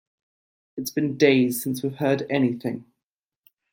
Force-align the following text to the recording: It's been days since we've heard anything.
It's 0.77 0.89
been 0.89 1.15
days 1.15 1.61
since 1.61 1.83
we've 1.83 1.97
heard 1.97 2.25
anything. 2.27 2.85